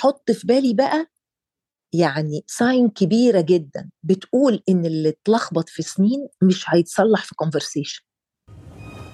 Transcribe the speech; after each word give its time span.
أحط 0.00 0.30
في 0.30 0.46
بالي 0.46 0.74
بقى 0.74 1.06
يعني 1.94 2.44
sign 2.46 2.88
كبيرة 2.88 3.40
جدا 3.40 3.90
بتقول 4.02 4.62
إن 4.68 4.84
اللي 4.86 5.08
اتلخبط 5.08 5.68
في 5.68 5.82
سنين 5.82 6.28
مش 6.42 6.64
هيتصلح 6.68 7.24
في 7.24 7.34
conversation 7.34 8.02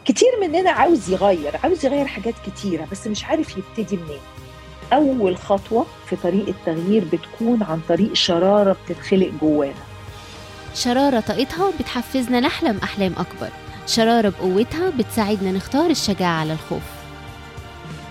كتير 0.05 0.29
مننا 0.41 0.71
عاوز 0.71 1.11
يغير 1.11 1.57
عاوز 1.57 1.85
يغير 1.85 2.07
حاجات 2.07 2.35
كتيرة 2.47 2.89
بس 2.93 3.07
مش 3.07 3.25
عارف 3.25 3.57
يبتدي 3.59 3.97
منين. 3.97 4.21
أول 4.93 5.37
خطوة 5.37 5.87
في 6.07 6.17
طريق 6.17 6.49
التغيير 6.49 7.05
بتكون 7.05 7.63
عن 7.63 7.81
طريق 7.89 8.13
شرارة 8.13 8.77
بتتخلق 8.85 9.33
جوانا. 9.41 9.85
شرارة 10.75 11.21
طاقتها 11.21 11.73
بتحفزنا 11.81 12.41
نحلم 12.41 12.77
أحلام 12.77 13.13
أكبر. 13.13 13.51
شرارة 13.87 14.29
بقوتها 14.29 14.91
بتساعدنا 14.91 15.53
نختار 15.53 15.91
الشجاعة 15.91 16.41
على 16.41 16.53
الخوف. 16.53 16.96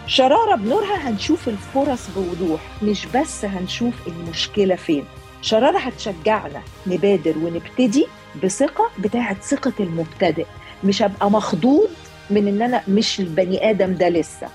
شرارة 0.08 0.56
بنورها 0.56 1.10
هنشوف 1.10 1.48
الفرص 1.50 2.00
بوضوح 2.16 2.62
مش 2.84 3.06
بس 3.06 3.46
هنشوف 3.46 3.94
المشكلة 4.08 4.76
فين. 4.76 5.06
شرارة 5.42 5.78
هتشجعنا 5.80 6.62
نبادر 6.88 7.38
ونبتدي 7.38 8.08
بثقة 8.44 8.90
بتاعت 9.00 9.44
ثقة 9.44 9.74
المبتدئ. 9.80 10.46
مش 10.84 11.02
هبقى 11.02 11.32
مخضوض 11.32 11.90
من 12.30 12.48
إن 12.48 12.62
أنا 12.62 12.82
مش 12.88 13.20
البني 13.20 13.70
آدم 13.70 13.94
ده 13.94 14.10
لسه. 14.10 14.48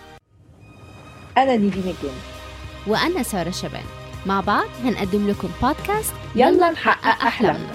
أنا 1.39 1.57
نيفين 1.57 1.83
الجن 1.83 2.15
وأنا 2.87 3.23
سارة 3.23 3.51
شبان. 3.51 3.85
مع 4.27 4.41
بعض 4.41 4.67
هنقدم 4.85 5.29
لكم 5.29 5.49
بودكاست 5.63 6.13
يلا 6.37 6.71
نحقق 6.71 7.27
أحلامنا. 7.27 7.75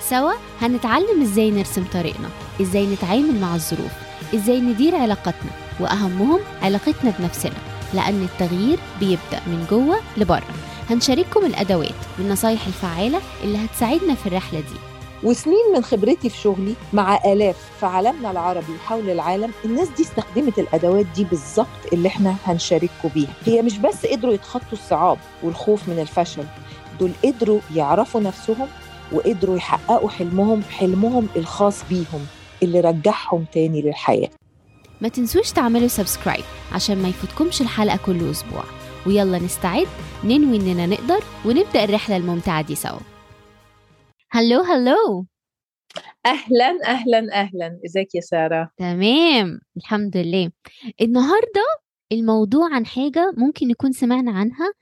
سوا 0.00 0.32
هنتعلم 0.62 1.22
إزاي 1.22 1.50
نرسم 1.50 1.84
طريقنا 1.92 2.28
إزاي 2.60 2.86
نتعامل 2.86 3.40
مع 3.40 3.54
الظروف 3.54 3.92
إزاي 4.34 4.60
ندير 4.60 4.94
علاقاتنا. 4.96 5.50
وأهمهم 5.80 6.40
علاقتنا 6.62 7.12
بنفسنا 7.18 7.52
لأن 7.94 8.22
التغيير 8.32 8.78
بيبدأ 9.00 9.40
من 9.46 9.66
جوة 9.70 9.96
لبره. 10.16 10.42
هنشارككم 10.90 11.46
الأدوات 11.46 11.94
والنصايح 12.18 12.66
الفعالة 12.66 13.20
اللي 13.44 13.58
هتساعدنا 13.64 14.14
في 14.14 14.26
الرحلة 14.26 14.60
دي. 14.60 14.78
وسنين 15.22 15.72
من 15.74 15.82
خبرتي 15.82 16.30
في 16.30 16.36
شغلي 16.36 16.74
مع 16.92 17.18
آلاف 17.24 17.56
في 17.80 17.86
عالمنا 17.86 18.30
العربي 18.30 18.72
وحول 18.72 19.10
العالم 19.10 19.50
الناس 19.64 19.88
دي 19.96 20.02
استخدمت 20.02 20.58
الأدوات 20.58 21.06
دي 21.14 21.24
بالظبط 21.24 21.66
اللي 21.92 22.08
إحنا 22.08 22.34
هنشارككم 22.46 23.08
بيها. 23.14 23.28
هي 23.46 23.62
مش 23.62 23.78
بس 23.78 24.06
قدروا 24.06 24.34
يتخطوا 24.34 24.72
الصعاب 24.72 25.18
والخوف 25.42 25.88
من 25.88 25.98
الفشل 25.98 26.44
دول 27.00 27.10
قدروا 27.24 27.60
يعرفوا 27.74 28.20
نفسهم 28.20 28.68
وقدروا 29.12 29.56
يحققوا 29.56 30.10
حلمهم 30.10 30.62
حلمهم 30.70 31.28
الخاص 31.36 31.76
بيهم 31.90 32.26
اللي 32.62 32.80
رجعهم 32.80 33.44
تاني 33.52 33.82
للحياة. 33.82 34.28
ما 35.00 35.08
تنسوش 35.08 35.52
تعملوا 35.52 35.88
سبسكرايب 35.88 36.44
عشان 36.72 37.02
ما 37.02 37.08
يفوتكمش 37.08 37.60
الحلقة 37.60 37.98
كل 38.06 38.30
أسبوع. 38.30 38.64
ويلا 39.06 39.38
نستعد 39.38 39.86
ننوي 40.24 40.56
إننا 40.56 40.86
نقدر 40.86 41.24
ونبدأ 41.46 41.84
الرحلة 41.84 42.16
الممتعة 42.16 42.62
دي 42.62 42.74
سوا. 42.74 43.00
هلو 44.30 44.60
هلو. 44.60 45.26
أهلا 46.26 46.78
أهلا 46.86 47.40
أهلا. 47.40 47.80
إزيك 47.86 48.14
يا 48.14 48.20
سارة؟ 48.20 48.70
تمام 48.76 49.60
الحمد 49.76 50.16
لله. 50.16 50.50
النهارده 51.02 51.64
الموضوع 52.12 52.74
عن 52.74 52.86
حاجة 52.86 53.32
ممكن 53.36 53.68
نكون 53.68 53.92
سمعنا 53.92 54.32
عنها 54.32 54.72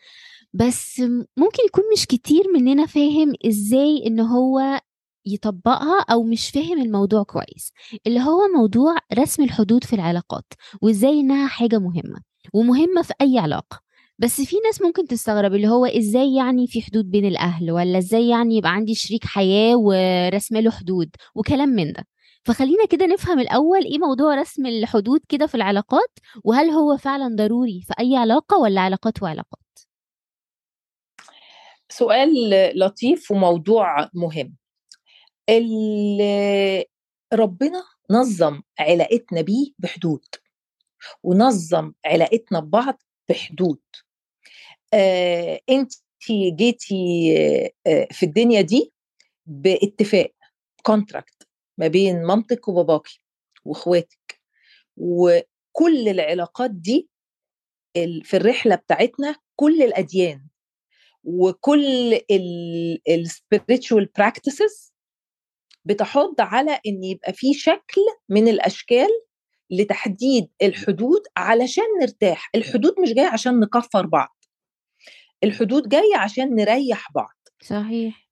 بس 0.52 1.00
ممكن 1.36 1.62
يكون 1.66 1.84
مش 1.92 2.06
كتير 2.06 2.44
مننا 2.54 2.86
فاهم 2.86 3.32
إزاي 3.46 4.02
إن 4.06 4.20
هو 4.20 4.80
يطبقها 5.26 6.00
أو 6.10 6.22
مش 6.22 6.50
فاهم 6.50 6.82
الموضوع 6.82 7.22
كويس. 7.22 7.72
اللي 8.06 8.20
هو 8.20 8.40
موضوع 8.56 8.96
رسم 9.18 9.42
الحدود 9.42 9.84
في 9.84 9.92
العلاقات 9.92 10.44
وإزاي 10.82 11.20
إنها 11.20 11.48
حاجة 11.48 11.78
مهمة 11.78 12.20
ومهمة 12.54 13.02
في 13.02 13.12
أي 13.20 13.38
علاقة. 13.38 13.80
بس 14.18 14.40
في 14.40 14.56
ناس 14.64 14.82
ممكن 14.82 15.06
تستغرب 15.06 15.54
اللي 15.54 15.68
هو 15.68 15.86
إزاي 15.86 16.34
يعني 16.34 16.66
في 16.66 16.82
حدود 16.82 17.10
بين 17.10 17.24
الأهل 17.26 17.70
ولا 17.72 17.98
إزاي 17.98 18.28
يعني 18.28 18.56
يبقى 18.56 18.72
عندي 18.72 18.94
شريك 18.94 19.24
حياة 19.24 19.76
ورسم 19.76 20.56
له 20.56 20.70
حدود 20.70 21.10
وكلام 21.34 21.68
من 21.68 21.92
ده. 21.92 22.06
فخلينا 22.44 22.86
كده 22.90 23.06
نفهم 23.06 23.38
الأول 23.40 23.84
إيه 23.84 23.98
موضوع 23.98 24.34
رسم 24.34 24.66
الحدود 24.66 25.20
كده 25.28 25.46
في 25.46 25.54
العلاقات 25.54 26.18
وهل 26.44 26.70
هو 26.70 26.96
فعلا 26.96 27.36
ضروري 27.36 27.82
في 27.86 27.94
أي 28.00 28.16
علاقة 28.16 28.58
ولا 28.58 28.80
علاقات 28.80 29.22
وعلاقات؟ 29.22 29.60
سؤال 31.88 32.30
لطيف 32.78 33.30
وموضوع 33.30 34.10
مهم. 34.14 34.56
ربنا 37.32 37.82
نظم 38.10 38.62
علاقتنا 38.78 39.40
بيه 39.40 39.72
بحدود 39.78 40.24
ونظم 41.22 41.92
علاقتنا 42.06 42.60
ببعض 42.60 43.02
بحدود. 43.28 43.80
آه 44.94 45.60
انت 45.70 45.92
جيتي 46.30 46.96
آه 47.86 48.08
في 48.10 48.26
الدنيا 48.26 48.60
دي 48.60 48.92
باتفاق 49.46 50.32
كونتراكت 50.82 51.48
ما 51.78 51.86
بين 51.86 52.22
مامتك 52.22 52.68
وباباكي 52.68 53.20
واخواتك. 53.64 54.40
وكل 54.96 56.08
العلاقات 56.08 56.70
دي 56.70 57.08
في 58.22 58.36
الرحلة 58.36 58.74
بتاعتنا 58.74 59.36
كل 59.56 59.82
الأديان 59.82 60.46
وكل 61.24 62.14
السبiritual 63.10 64.06
براكتسز 64.16 64.92
بتحض 65.86 66.34
على 66.40 66.80
إن 66.86 67.04
يبقى 67.04 67.32
في 67.32 67.54
شكل 67.54 68.00
من 68.28 68.48
الأشكال 68.48 69.08
لتحديد 69.70 70.48
الحدود 70.62 71.20
علشان 71.36 71.84
نرتاح. 72.00 72.50
الحدود 72.54 72.94
مش 73.00 73.12
جاية 73.12 73.26
عشان 73.26 73.60
نكفر 73.60 74.06
بعض. 74.06 74.36
الحدود 75.44 75.88
جاية 75.88 76.16
عشان 76.16 76.54
نريح 76.54 77.12
بعض. 77.14 77.36
صحيح. 77.62 78.28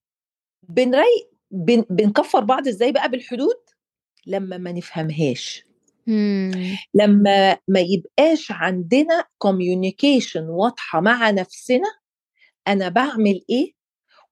بنري 0.62 1.28
بن... 1.50 1.84
بنكفر 1.90 2.40
بعض 2.40 2.68
إزاي 2.68 2.92
بقى 2.92 3.08
بالحدود؟ 3.10 3.56
لما 4.26 4.58
ما 4.58 4.72
نفهمهاش. 4.72 5.64
مم. 6.06 6.76
لما 6.94 7.58
ما 7.68 7.80
يبقاش 7.80 8.52
عندنا 8.52 9.24
كوميونيكيشن 9.38 10.44
واضحة 10.48 11.00
مع 11.00 11.30
نفسنا 11.30 11.88
أنا 12.68 12.88
بعمل 12.88 13.44
إيه 13.50 13.72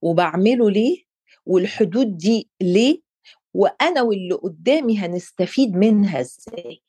وبعمله 0.02 0.70
ليه؟ 0.70 1.04
والحدود 1.46 2.16
دي 2.16 2.50
ليه؟ 2.60 3.00
وأنا 3.54 4.02
واللي 4.02 4.34
قدامي 4.34 4.98
هنستفيد 4.98 5.76
منها 5.76 6.20
إزاي؟ 6.20 6.82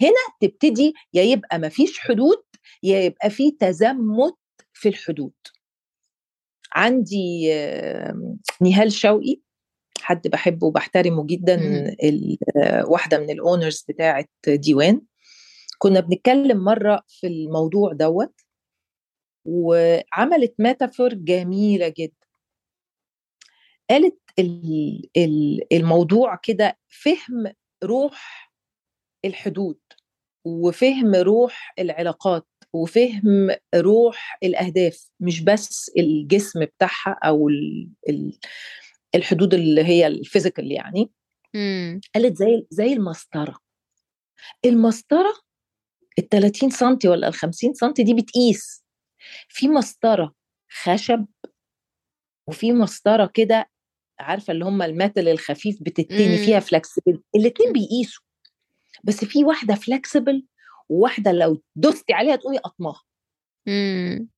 هنا 0.00 0.36
تبتدي 0.40 0.94
يا 1.14 1.22
يبقى 1.22 1.58
مفيش 1.58 1.98
حدود 1.98 2.42
يا 2.82 3.00
يبقى 3.00 3.30
في 3.30 3.50
تزمت 3.50 4.36
في 4.72 4.88
الحدود. 4.88 5.32
عندي 6.72 7.48
نهال 8.60 8.92
شوقي 8.92 9.40
حد 10.00 10.28
بحبه 10.28 10.66
وبحترمه 10.66 11.26
جدا 11.26 11.60
واحدة 12.86 13.18
من 13.18 13.30
ال 13.30 13.38
owners 13.38 13.84
بتاعه 13.88 14.24
ديوان. 14.48 15.00
كنا 15.78 16.00
بنتكلم 16.00 16.64
مرة 16.64 17.02
في 17.08 17.26
الموضوع 17.26 17.92
دوت 17.92 18.40
وعملت 19.44 20.54
metaphor 20.58 21.14
جميلة 21.14 21.88
جدا. 21.98 22.23
قالت 23.90 24.18
ال- 24.38 25.10
ال- 25.16 25.74
الموضوع 25.74 26.36
كده 26.42 26.78
فهم 26.88 27.52
روح 27.84 28.52
الحدود 29.24 29.78
وفهم 30.46 31.14
روح 31.14 31.74
العلاقات 31.78 32.46
وفهم 32.72 33.50
روح 33.74 34.38
الأهداف 34.42 35.10
مش 35.20 35.40
بس 35.40 35.90
الجسم 35.98 36.64
بتاعها 36.64 37.18
أو 37.24 37.48
ال- 37.48 37.90
ال- 38.08 38.38
الحدود 39.14 39.54
اللي 39.54 39.84
هي 39.84 40.06
الفيزيكال 40.06 40.72
يعني. 40.72 41.10
مم. 41.54 42.00
قالت 42.14 42.36
زي 42.36 42.66
زي 42.70 42.92
المسطرة. 42.92 43.58
المسطرة 44.64 45.34
ال 46.18 46.28
30 46.28 46.70
سم 46.70 46.98
ولا 47.04 47.28
ال 47.28 47.34
50 47.34 47.74
سم 47.74 47.92
دي 47.92 48.14
بتقيس. 48.14 48.84
في 49.48 49.68
مسطرة 49.68 50.34
خشب 50.82 51.26
وفي 52.48 52.72
مسطرة 52.72 53.30
كده 53.34 53.70
عارفة 54.20 54.52
اللي 54.52 54.64
هم 54.64 54.82
ال 54.82 54.90
metal 54.90 55.28
الخفيف 55.28 55.78
بتتني 55.82 56.28
مم. 56.28 56.36
فيها 56.44 56.60
flexible 56.60 57.22
الاتنين 57.36 57.72
بيقيسوا. 57.72 58.22
بس 59.04 59.24
في 59.24 59.44
واحدة 59.44 59.74
flexible 59.74 60.46
وواحدة 60.88 61.32
لو 61.32 61.62
دوستي 61.76 62.12
عليها 62.12 62.36
تقومي 62.36 62.58
قطماها. 62.58 63.02
مم. 63.66 64.28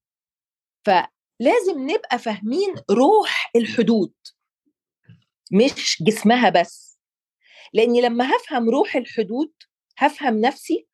فلازم 0.85 1.91
نبقى 1.91 2.19
فاهمين 2.19 2.75
روح 2.91 3.51
الحدود. 3.57 4.13
مش 5.53 6.03
جسمها 6.03 6.49
بس. 6.51 6.99
لاني 7.73 8.01
لما 8.01 8.37
هفهم 8.37 8.71
روح 8.71 8.97
الحدود 8.97 9.53
هفهم 9.99 10.41
نفسي 10.41 10.87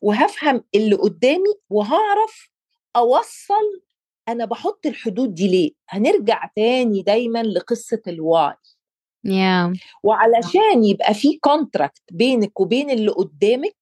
وهفهم 0.00 0.64
اللي 0.74 0.94
قدامي 0.96 1.54
وهعرف 1.70 2.50
أوصل 2.96 3.82
أنا 4.28 4.44
بحط 4.44 4.86
الحدود 4.86 5.34
دي 5.34 5.48
ليه؟ 5.48 5.70
هنرجع 5.88 6.50
تاني 6.56 7.02
دايما 7.02 7.42
لقصة 7.42 8.02
ال 8.06 8.18
why 8.18 8.54
يا 9.24 9.72
وعلشان 10.02 10.84
يبقى 10.84 11.14
في 11.14 11.38
contract 11.38 12.02
بينك 12.12 12.60
وبين 12.60 12.90
اللي 12.90 13.10
قدامك 13.10 13.76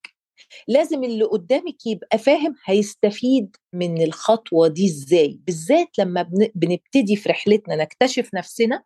لازم 0.68 1.04
اللي 1.04 1.24
قدامك 1.24 1.86
يبقى 1.86 2.18
فاهم 2.18 2.54
هيستفيد 2.64 3.56
من 3.72 4.02
الخطوة 4.02 4.68
دي 4.68 4.86
إزاي. 4.86 5.40
بالذات 5.46 5.98
لما 5.98 6.22
بنبتدي 6.54 7.16
في 7.16 7.28
رحلتنا 7.28 7.76
نكتشف 7.76 8.30
نفسنا 8.34 8.82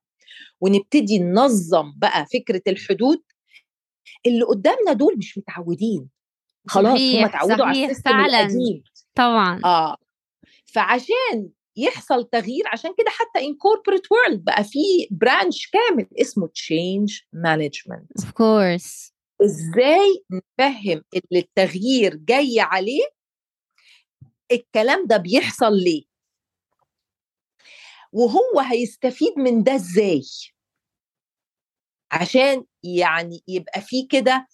ونبتدي 0.61 1.19
ننظم 1.19 1.93
بقى 1.97 2.27
فكرة 2.27 2.63
الحدود 2.69 3.23
اللي 4.27 4.43
قدامنا 4.45 4.93
دول 4.93 5.15
مش 5.19 5.39
متعودين. 5.39 6.09
خلاص 6.69 7.01
هم 7.01 7.25
اتعودوا 7.25 7.65
على 7.65 7.85
ال 7.85 7.88
system 7.88 8.11
القديم. 8.21 8.83
طبعا. 9.15 9.61
آه. 9.65 9.97
فعشان 10.77 11.51
يحصل 11.77 12.25
تغيير 12.25 12.69
عشان 12.73 12.95
كده 12.99 13.11
حتى 13.11 13.45
in 13.47 13.55
corporate 13.57 14.13
world 14.13 14.45
بقى 14.45 14.65
في 14.65 14.79
branch 15.11 15.71
كامل 15.71 16.07
اسمه 16.21 16.47
change 16.49 17.21
management 17.33 18.11
of 18.25 18.31
course 18.33 19.13
إزاي 19.43 20.25
نفهم 20.31 21.03
اللي 21.15 21.39
التغيير 21.41 22.17
جاي 22.17 22.61
عليه؟ 22.61 23.03
الكلام 24.53 25.07
ده 25.07 25.17
بيحصل 25.17 25.73
ليه؟ 25.73 26.05
وهو 28.13 28.61
هيستفيد 28.61 29.33
من 29.39 29.63
ده 29.63 29.75
إزاي؟ 29.75 30.23
عشان 32.13 32.65
يعني 32.85 33.43
يبقى 33.49 33.81
في 33.81 34.07
كده 34.11 34.47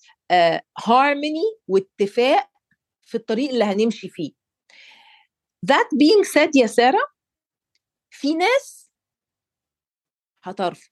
هارموني 0.78 1.58
واتفاق 1.69 2.50
في 3.02 3.14
الطريق 3.14 3.50
اللي 3.50 3.64
هنمشي 3.64 4.08
فيه. 4.08 4.42
That 5.67 5.88
being 5.94 6.25
said 6.25 6.50
يا 6.55 6.67
سارة 6.67 6.99
في 8.11 8.35
ناس 8.35 8.91
هترفض 10.44 10.91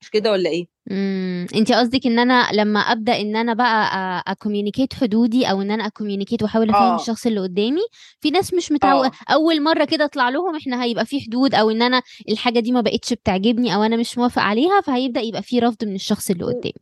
مش 0.00 0.10
كده 0.10 0.32
ولا 0.32 0.50
إيه 0.50 0.66
امم 0.90 1.46
انت 1.54 1.72
قصدك 1.72 2.06
إن 2.06 2.18
أنا 2.18 2.48
لما 2.52 2.80
أبدأ 2.80 3.20
إن 3.20 3.36
أنا 3.36 3.54
بقى 3.54 4.22
أ 4.26 4.32
communicate 4.32 4.94
حدودي 4.94 5.50
أو 5.50 5.62
إن 5.62 5.70
أنا 5.70 5.86
أ 5.86 5.91
communicate 5.91 6.42
وأحاول 6.42 6.70
أفهم 6.70 6.82
آه. 6.82 6.96
الشخص 6.96 7.26
اللي 7.26 7.40
قدامي 7.40 7.80
في 8.20 8.30
ناس 8.30 8.54
مش 8.54 8.72
متعود 8.72 9.06
آه. 9.06 9.32
أول 9.32 9.62
مرة 9.62 9.84
كده 9.84 10.04
أطلع 10.04 10.28
لهم 10.28 10.56
إحنا 10.56 10.84
هيبقى 10.84 11.06
في 11.06 11.20
حدود 11.20 11.54
أو 11.54 11.70
إن 11.70 11.82
أنا 11.82 12.02
الحاجة 12.28 12.60
دي 12.60 12.72
ما 12.72 12.80
بقتش 12.80 13.12
بتعجبني 13.12 13.74
أو 13.74 13.82
أنا 13.82 13.96
مش 13.96 14.18
موافق 14.18 14.42
عليها 14.42 14.80
فهيبدأ 14.80 15.20
يبقى 15.20 15.42
في 15.42 15.58
رفض 15.58 15.84
من 15.84 15.94
الشخص 15.94 16.30
اللي 16.30 16.44
قدامي 16.44 16.74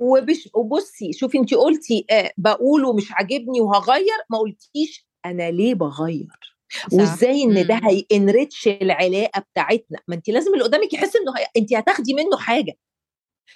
وبش 0.00 0.48
وبصي 0.54 1.12
شوفي 1.12 1.38
انت 1.38 1.54
قلتي 1.54 2.06
آه 2.10 2.30
بقوله 2.36 2.92
مش 2.92 3.12
عاجبني 3.12 3.60
وهغير 3.60 4.18
ما 4.30 4.38
قلتيش 4.38 5.09
أنا 5.26 5.50
ليه 5.50 5.74
بغير 5.74 6.56
صح. 6.70 6.92
وإزاي 6.92 7.42
إن 7.42 7.66
ده 7.66 7.74
مم. 7.74 7.80
هي 8.12 8.26
enrich 8.26 8.68
العلاقة 8.68 9.40
بتاعتنا؟ 9.40 9.98
ما 10.08 10.14
انت 10.14 10.28
لازم 10.28 10.52
اللي 10.54 10.64
قدامك 10.64 10.92
يحس 10.92 11.16
إنه 11.16 11.32
هي... 11.38 11.46
انت 11.56 11.74
هتاخدي 11.74 12.14
منه 12.14 12.36
حاجة. 12.38 12.72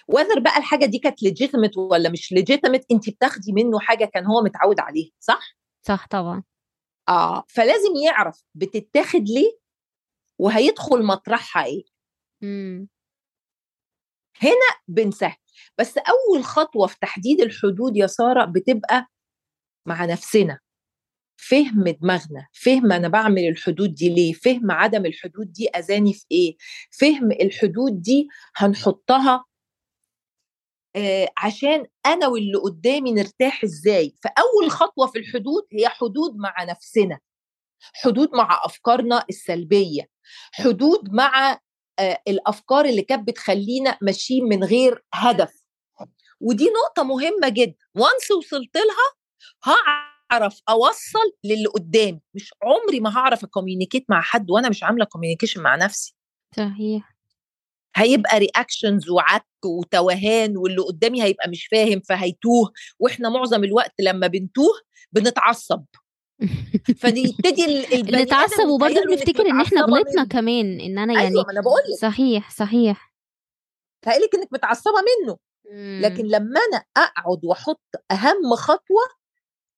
whether 0.09 0.39
بقى 0.39 0.59
الحاجة 0.59 0.85
دي 0.87 0.99
كانت 0.99 1.23
legitimate 1.23 1.77
ولا 1.77 2.09
مش 2.09 2.33
legitimate 2.33 2.85
انت 2.93 3.11
بتاخدي 3.11 3.53
منه 3.53 3.79
حاجة 3.81 4.05
كان 4.05 4.27
هو 4.27 4.43
متعود 4.43 4.81
عليها 4.81 5.11
صح؟ 5.19 5.57
صح 5.83 6.07
طبعا. 6.11 6.43
آه 7.09 7.45
فلازم 7.49 7.95
يعرف 8.05 8.45
بتتاخد 8.55 9.29
ليه 9.29 9.59
وهيدخل 10.41 11.03
مطرحها 11.03 11.65
إيه. 11.65 11.85
إمم. 12.43 12.89
بنسهل. 14.89 15.37
بس 15.79 15.99
أول 15.99 16.45
خطوة 16.45 16.87
في 16.87 16.97
تحديد 17.01 17.41
الحدود 17.41 17.97
يا 17.97 18.07
سارة 18.07 18.45
بتبقى 18.45 19.07
مع 19.89 20.05
نفسنا. 20.05 20.59
فهم 21.37 21.85
دماغنا 21.89 22.47
فهم 22.53 22.93
أنا 22.93 23.09
بعمل 23.09 23.49
الحدود 23.49 23.95
دي 23.95 24.09
ليه؟ 24.09 24.33
فهم 24.33 24.71
عدم 24.71 25.07
الحدود 25.07 25.53
دي 25.53 25.69
أذاني 25.69 26.13
في 26.13 26.25
إيه؟ 26.31 26.57
فهم 27.01 27.33
الحدود 27.33 28.03
دي 28.03 28.29
هنحطها 28.57 29.45
آه 30.97 31.29
عشان 31.37 31.87
أنا 32.07 32.27
واللي 32.29 32.59
قدامي 32.59 33.13
نرتاح 33.13 33.65
إزاي؟ 33.65 34.15
فأول 34.25 34.71
خطوة 34.71 35.07
في 35.07 35.19
الحدود 35.19 35.63
هي 35.73 35.89
حدود 35.89 36.37
مع 36.37 36.65
نفسنا 36.65 37.19
حدود 37.95 38.31
مع 38.35 38.61
أفكارنا 38.65 39.25
السلبية 39.31 40.09
حدود 40.53 41.09
مع 41.13 41.61
آه 41.99 42.23
الأفكار 42.29 42.85
اللي 42.85 43.03
كانت 43.03 43.29
بتخلينا 43.29 43.99
ماشيين 44.03 44.45
من 44.45 44.65
غير 44.65 45.05
هدف. 45.15 45.65
ودي 46.41 46.65
نقطة 46.65 47.03
مهمة 47.03 47.49
جدا 47.49 47.75
و 47.95 48.02
once 48.02 48.31
وصلت 48.31 48.77
لها 48.77 49.13
هعرف 49.65 50.14
أوصل 50.69 51.33
للي 51.45 51.67
قدامي. 51.67 52.21
مش 52.35 52.55
عمري 52.63 53.01
ما 53.01 53.17
هعرف 53.17 53.45
أ 53.45 53.50
communicate 53.50 54.05
مع 54.09 54.21
حد 54.21 54.51
وأنا 54.51 54.69
مش 54.69 54.83
عاملة 54.83 55.05
communication 55.05 55.61
مع 55.63 55.77
نفسي. 55.77 56.15
صحيح. 56.57 57.15
هيبقى 57.97 58.39
reactions 58.39 59.11
وعك 59.11 59.47
وتوهان 59.65 60.57
واللي 60.57 60.83
قدامي 60.83 61.23
هيبقى 61.23 61.49
مش 61.49 61.67
فاهم 61.67 62.01
فهيتوه. 62.01 62.73
وإحنا 62.99 63.29
معظم 63.29 63.65
الوقت 63.65 63.95
لما 64.01 64.27
بنتوه 64.27 64.75
بنتعصب. 65.13 65.85
فنبتدي 67.01 67.87
نتعصب 68.23 68.69
وبرضه 68.69 69.01
بنفتكر 69.01 69.47
إن 69.47 69.61
إحنا 69.61 69.81
غلطنا. 69.81 70.25
كمان 70.25 70.81
إن 70.81 70.99
أنا 70.99 71.13
يعني 71.15 71.29
أيوه 71.29 71.45
ما 71.45 71.53
أنا 71.53 71.61
بقول 71.61 71.81
لك. 71.93 72.01
صحيح 72.01 72.51
صحيح. 72.51 73.15
هيقلك 74.07 74.35
إنك 74.35 74.49
متعصبة 74.53 74.97
منه. 75.01 75.37
لكن 76.01 76.25
لما 76.27 76.61
أنا 76.61 76.85
أقعد 76.97 77.45
وأحط 77.45 77.83
أهم 78.11 78.55
خطوة 78.57 79.03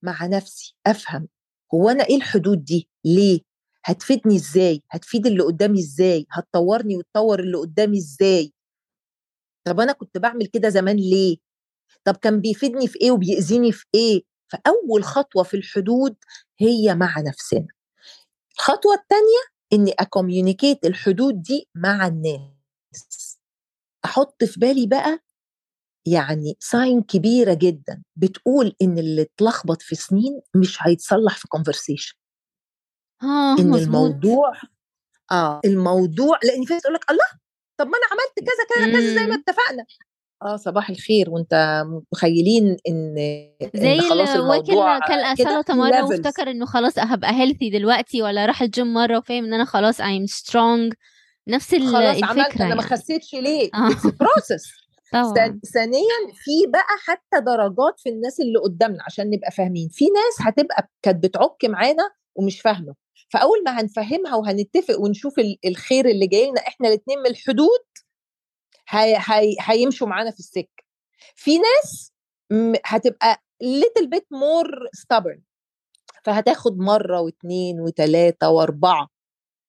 مع 0.06 0.26
نفسي 0.26 0.74
أفهم. 0.86 1.28
هو 1.74 1.88
أنا 1.88 2.04
إيه 2.04 2.16
الحدود 2.16 2.64
دي؟ 2.64 2.88
ليه؟ 3.04 3.40
هتفيدني 3.84 4.36
إزاي؟ 4.36 4.82
هتفيد 4.90 5.26
اللي 5.26 5.42
قدامي 5.42 5.78
إزاي؟ 5.80 6.26
هتطورني 6.30 6.96
وتطور 6.96 7.40
اللي 7.40 7.56
قدامي 7.58 7.98
إزاي؟ 7.98 8.52
طب 9.66 9.80
أنا 9.80 9.92
كنت 9.92 10.18
بعمل 10.18 10.46
كده 10.46 10.68
زمان 10.68 10.96
ليه؟ 10.96 11.36
طب 12.04 12.16
كان 12.16 12.40
بيفيدني 12.40 12.88
في 12.88 13.00
إيه 13.00 13.10
وبيأذيني 13.10 13.72
في 13.72 13.84
إيه؟ 13.94 14.22
فأول 14.52 15.04
خطوة 15.04 15.42
في 15.42 15.56
الحدود 15.56 16.16
هي 16.58 16.94
مع 16.94 17.14
نفسنا. 17.20 17.66
الخطوة 18.58 18.94
الثانية 18.94 19.40
إني 19.72 19.92
أ 19.92 20.00
communicate 20.00 20.84
الحدود 20.86 21.42
دي 21.42 21.68
مع 21.74 22.06
الناس. 22.06 23.38
أحط 24.04 24.44
في 24.44 24.60
بالي 24.60 24.86
بقى 24.86 25.18
يعني 26.06 26.56
sign 26.60 27.02
كبيرة 27.02 27.54
جدا 27.54 28.02
بتقول 28.16 28.74
إن 28.82 28.98
اللي 28.98 29.22
اتلخبط 29.22 29.82
في 29.82 29.94
سنين 29.94 30.40
مش 30.54 30.78
هيتصلح 30.82 31.36
في 31.36 31.48
conversation 31.48 32.14
آه 33.22 33.52
إن 33.58 33.70
مظبوط. 33.70 33.76
الموضوع 33.86 34.52
آه 35.32 35.60
الموضوع 35.64 36.38
لأن 36.44 36.64
في 36.64 36.72
ناس 36.72 36.82
تقول 36.82 36.94
لك 36.94 37.10
الله 37.10 37.24
طب 37.78 37.86
ما 37.86 37.92
أنا 37.98 38.06
عملت 38.12 38.48
كذا 38.50 38.76
كذا 38.86 38.92
كذا 39.00 39.14
زي 39.14 39.26
ما. 39.30 39.34
اتفقنا. 39.34 39.84
آه 40.42 40.56
صباح 40.56 40.90
الخير 40.90 41.30
وأنت 41.30 41.82
متخيلين 41.86 42.76
إن 42.88 43.14
زي 43.74 43.94
ان 43.94 44.00
خلاص 44.00 44.28
الموضوع 44.28 45.00
في 45.00 45.12
مرة 45.76 45.90
levels. 46.02 46.10
وافتكر 46.10 46.50
إنه 46.50 46.66
خلاص 46.66 46.98
هبقى 46.98 47.30
healthy 47.34 47.70
دلوقتي 47.70 48.22
ولا 48.22 48.46
راح 48.46 48.62
الجيم 48.62 48.94
مرة 48.94 49.18
وفاهم 49.18 49.44
إن 49.44 49.54
أنا 49.54 49.64
خلاص 49.64 50.00
I'm 50.00 50.26
strong. 50.42 50.94
نفس 51.48 51.74
ال- 51.74 51.86
خلاص 51.88 52.22
عملت 52.22 52.56
أنا 52.56 52.64
ما 52.64 52.68
يعني. 52.68 52.82
خسيتش 52.82 53.34
ليه؟ 53.34 53.70
آه. 53.74 53.90
it's 53.90 54.06
process 54.06 54.85
طبعا. 55.12 55.60
ثانيا 55.74 56.32
في 56.34 56.66
بقى 56.68 56.96
حتى 57.06 57.40
درجات 57.46 58.00
في 58.00 58.08
الناس 58.08 58.40
اللي 58.40 58.58
قدامنا 58.58 59.02
عشان 59.06 59.30
نبقى 59.30 59.50
فاهمين. 59.50 59.88
في 59.88 60.04
ناس 60.04 60.36
هتبقى 60.48 60.90
كانت 61.02 61.24
بتعك 61.24 61.64
معانا 61.64 62.10
ومش 62.34 62.60
فاهمة. 62.60 62.94
فأول 63.30 63.62
ما 63.66 63.80
هنفهمها 63.80 64.34
وهنتفق 64.36 65.00
ونشوف 65.00 65.38
ال- 65.38 65.58
الخير 65.66 66.08
اللي 66.08 66.26
جاي 66.26 66.50
لنا 66.50 66.60
إحنا 66.60 66.88
الاثنين 66.88 67.18
من 67.18 67.26
الحدود 67.26 67.84
هي 68.88 69.16
هي 69.26 69.56
هيمشوا 69.60 70.06
معانا 70.06 70.30
في 70.30 70.38
السكة. 70.38 70.84
في 71.36 71.58
ناس 71.58 72.12
هتبقى 72.84 73.42
little 73.64 74.06
bit 74.14 74.24
more 74.38 74.70
stubborn. 75.00 75.40
فهتاخد 76.24 76.78
مرة 76.78 77.20
واثنين 77.20 77.80
وثلاثه 77.80 78.50
وأربعة. 78.50 79.08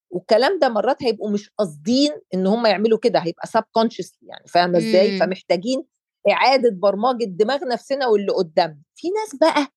والكلام 0.09 0.59
ده 0.59 0.69
مرات 0.69 1.03
هيبقوا 1.03 1.29
مش 1.31 1.49
قاصدين 1.49 2.11
إن 2.33 2.47
هم 2.47 2.65
يعملوا 2.65 2.99
كده 2.99 3.19
هيبقى 3.19 3.47
سب 3.47 3.63
كونشس 3.71 4.17
يعني 4.21 4.47
فاهمة 4.47 4.77
إزاي 4.77 5.11
مم. 5.11 5.19
فمحتاجين 5.19 5.85
إعادة 6.31 6.69
برمجة 6.71 7.25
دماغ 7.25 7.67
نفسنا 7.67 8.07
واللي 8.07 8.31
قدامنا 8.31 8.81
في 8.95 9.07
ناس 9.09 9.35
بقى 9.41 9.67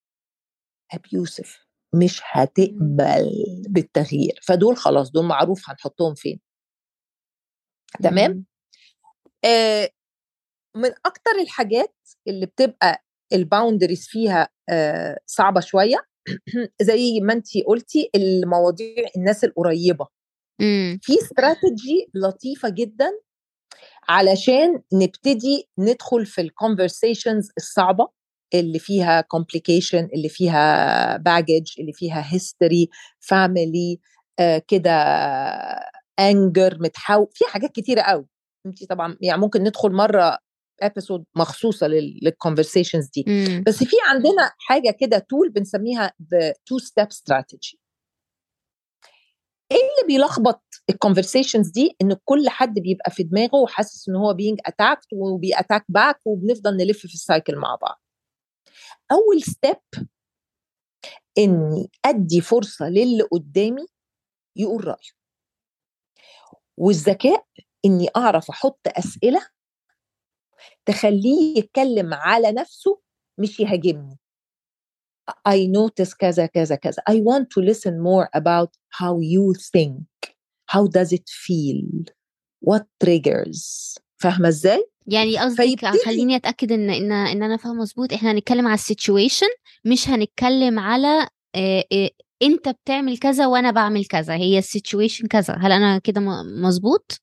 ابيوسف 0.95 1.67
مش 1.95 2.21
هتقبل 2.25 3.31
بالتغيير 3.69 4.41
فدول 4.43 4.77
خلاص 4.77 5.11
دول 5.11 5.25
معروف 5.25 5.71
هنحطهم 5.71 6.15
فين 6.15 6.41
تمام. 8.03 8.45
آه 9.45 9.91
من 10.77 10.91
أكتر 11.07 11.31
الحاجات 11.43 11.95
اللي 12.29 12.47
بتبقى 12.47 13.05
ال 13.33 13.40
boundaries 13.40 14.07
فيها 14.09 14.49
آه 14.69 15.19
صعبة 15.27 15.61
شوية 15.61 15.97
زي 16.83 17.21
ما 17.23 17.33
انت 17.33 17.47
قلتي 17.67 18.11
المواضيع 18.15 19.07
الناس 19.17 19.45
القريبة. 19.45 20.07
في 21.03 21.13
استراتيجي 21.23 22.11
لطيفة 22.15 22.69
جدا 22.69 23.11
علشان 24.09 24.83
نبتدي 24.93 25.69
ندخل 25.79 26.27
في 26.27 26.41
ال 26.41 26.49
conversations 26.49 27.49
الصعبة 27.57 28.09
اللي 28.55 28.79
فيها 28.79 29.25
complication 29.37 30.09
اللي 30.15 30.29
فيها 30.29 31.17
baggage 31.17 31.67
اللي 31.79 31.93
فيها 31.93 32.23
family 33.25 33.99
آه 34.39 34.63
كده 34.69 34.95
anger 36.21 36.81
متحول 36.81 37.27
في 37.33 37.45
حاجات 37.45 37.73
كتيرة 37.73 38.03
قوي. 38.03 38.27
انت 38.67 38.85
طبعا 38.85 39.17
يعني 39.21 39.41
ممكن 39.41 39.63
ندخل 39.63 39.93
مرة 39.93 40.39
episode 40.83 41.25
مخصوصة 41.37 41.87
لل 41.87 42.03
conversations 42.03 43.09
دي. 43.15 43.25
مم. 43.27 43.65
بس 43.67 43.85
في 43.85 43.97
عندنا 44.09 44.53
حاجة 44.59 44.97
كده 45.01 45.19
tool 45.19 45.51
بنسميها 45.51 46.13
the 46.35 46.51
two 46.51 46.85
step 46.85 47.09
strategy. 47.13 47.77
إيه 49.73 49.77
اللي 49.77 50.07
بيلخبط 50.07 50.63
ال 50.91 50.96
conversations 50.96 51.69
دي؟ 51.71 51.97
إن 52.03 52.17
كل 52.25 52.49
حد 52.49 52.75
بيبقى 52.79 53.11
في 53.11 53.23
دماغه 53.23 53.57
وحاسس 53.57 54.09
إن 54.09 54.17
هو 54.17 54.35
being 54.35 54.59
attacked 54.67 55.07
وبي 55.13 55.37
attack 55.37 55.85
back 55.89 56.21
وبنفضل 56.27 56.77
نلف 56.77 56.99
في 56.99 57.15
ال 57.15 57.22
cycle 57.22 57.57
مع 57.57 57.75
بعض. 57.83 58.03
أول 59.13 59.43
ستيب 59.43 59.77
إني 61.39 61.91
أدي 62.05 62.41
فرصة 62.41 62.89
للي 62.89 63.23
قدامي 63.23 63.87
يقول 64.57 64.85
رأيه. 64.89 65.11
والذكاء 66.77 67.45
إني 67.85 68.09
أعرف 68.17 68.51
أحط 68.51 68.81
أسئلة 68.87 69.47
تخليه 70.87 71.59
يتكلم 71.59 72.15
على 72.15 72.53
نفسه 72.53 73.01
مش 73.39 73.61
يهاجمني. 73.61 74.19
I 75.49 75.67
notice 75.67 76.15
كذا 76.19 76.47
كذا 76.47 76.75
كذا. 76.75 77.03
I 77.11 77.15
want 77.15 77.47
to 77.51 77.61
listen 77.61 78.01
more 78.01 78.29
about 78.35 78.71
how 78.91 79.21
you 79.21 79.55
think. 79.55 80.35
How 80.67 80.87
does 80.87 81.13
it 81.13 81.29
feel? 81.29 82.05
What 82.61 82.85
triggers? 83.05 83.95
فاهمة 84.17 84.49
إزاي؟ 84.49 84.87
يعني 85.07 85.39
قصدك 85.39 85.85
خليني 86.05 86.37
أتأكد 86.37 86.73
إن 86.73 86.91
إن 86.91 87.13
إن 87.13 87.43
أنا 87.43 87.57
فاهمة 87.57 87.81
مظبوط. 87.83 88.13
إحنا 88.13 88.33
هنتكلم 88.33 88.67
على 88.67 88.75
ال 88.75 88.82
situation 88.82 89.47
مش 89.85 90.09
هنتكلم 90.09 90.79
على 90.79 91.29
آه، 91.55 91.85
آه، 91.93 92.11
أنت 92.43 92.69
بتعمل 92.69 93.19
كذا 93.19 93.47
وأنا 93.47 93.71
بعمل 93.71 94.05
كذا. 94.05 94.35
هي 94.35 94.59
ال 94.59 94.66
situation 94.66 95.27
كذا. 95.27 95.55
هل 95.55 95.73
أنا 95.73 95.99
كده 95.99 96.21
مظبوط؟ 96.63 97.21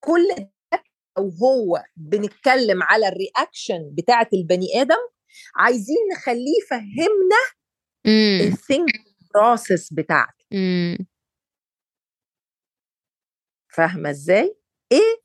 كل 0.00 0.28
ده 0.72 0.82
أو 1.18 1.28
هو 1.28 1.82
بنتكلم 1.96 2.82
على 2.82 3.08
ال 3.08 3.17
reaction 3.17 3.90
بتاعة 3.92 4.28
البني 4.34 4.66
آدم 4.82 5.08
عايزين 5.56 5.96
نخليه 6.12 6.58
يفهمنا 6.64 7.42
ال 8.46 8.51
thinking 8.51 8.90
process 9.34 9.92
بتاعته 9.92 10.44
فاهمة 13.68 14.10
إزاي؟ 14.10 14.56
إيه 14.92 15.22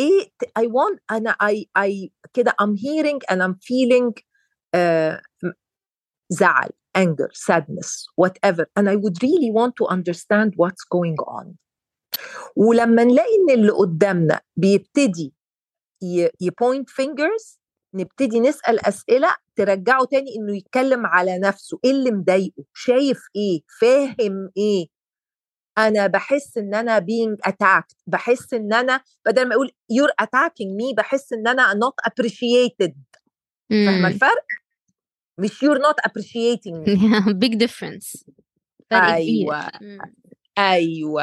إيه 0.00 0.32
I 0.58 0.62
want 0.62 0.98
أنا 1.10 1.36
I 1.42 1.64
I 1.78 2.10
كده 2.32 2.56
I'm 2.62 2.76
hearing 2.76 3.20
and 3.30 3.42
I'm 3.42 3.54
feeling 3.54 4.12
uh, 4.76 5.20
زعل 6.30 6.70
anger 6.96 7.30
sadness 7.34 7.90
whatever. 8.16 8.64
And 8.76 8.88
I 8.88 8.96
would 8.96 9.22
really 9.22 9.50
want 9.58 9.74
to 9.80 9.84
understand 9.86 10.52
what's 10.56 10.84
going 10.96 11.16
on. 11.38 11.56
ولما 12.56 13.04
نلاقي 13.04 13.34
إن 13.34 13.54
اللي 13.54 13.70
قدامنا 13.72 14.40
بيبتدي 14.56 15.34
ي 16.40 16.48
point 16.48 16.90
fingers 16.90 17.60
نبتدي 17.94 18.40
نسأل 18.40 18.86
أسئلة 18.86 19.36
ترجعه 19.56 20.04
تاني 20.04 20.36
إنه 20.36 20.56
يتكلم 20.56 21.06
على 21.06 21.38
نفسه 21.38 21.78
إيه 21.84 21.90
اللي 21.90 22.10
مضايقه؟ 22.10 22.64
شايف 22.74 23.18
إيه؟ 23.36 23.60
فاهم 23.80 24.50
إيه؟ 24.56 24.86
أنا 25.78 26.06
بحس 26.06 26.58
إن 26.58 26.74
أنا 26.74 27.00
being 27.00 27.50
attacked 27.50 27.96
بحس 28.06 28.54
إن 28.54 28.72
أنا 28.72 29.00
بدل 29.26 29.48
ما 29.48 29.54
أقول 29.54 29.70
you're 29.92 30.24
attacking 30.24 30.70
me 30.80 30.94
بحس 30.96 31.32
إن 31.32 31.48
أنا 31.48 31.72
not 31.72 32.10
appreciated. 32.10 32.92
فاهمة 33.70 34.08
الفرق؟ 34.08 34.44
مش 35.38 35.64
you're 35.64 35.78
not 35.78 36.10
appreciating 36.10 36.84
me. 36.84 36.90
Big 37.44 37.58
difference. 37.66 38.24
أيوه. 38.92 39.70
مم. 39.80 39.98
أيوه. 40.58 41.22